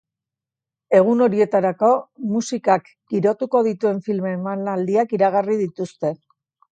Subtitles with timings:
[0.99, 1.89] Egun horietarako
[2.31, 6.13] musikak girotuko dituen film emanaldiak iragarri dituzte.